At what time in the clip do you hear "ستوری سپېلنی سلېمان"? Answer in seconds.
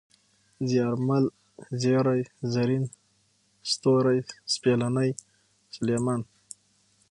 3.71-6.21